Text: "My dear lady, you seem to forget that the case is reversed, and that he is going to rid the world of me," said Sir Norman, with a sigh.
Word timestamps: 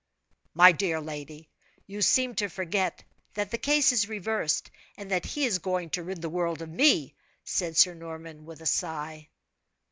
"My 0.55 0.71
dear 0.71 0.99
lady, 0.99 1.47
you 1.85 2.01
seem 2.01 2.33
to 2.37 2.49
forget 2.49 3.03
that 3.35 3.51
the 3.51 3.59
case 3.59 3.91
is 3.91 4.09
reversed, 4.09 4.71
and 4.97 5.11
that 5.11 5.25
he 5.27 5.45
is 5.45 5.59
going 5.59 5.91
to 5.91 6.01
rid 6.01 6.23
the 6.23 6.27
world 6.27 6.63
of 6.63 6.69
me," 6.69 7.13
said 7.43 7.77
Sir 7.77 7.93
Norman, 7.93 8.43
with 8.47 8.61
a 8.61 8.65
sigh. 8.65 9.29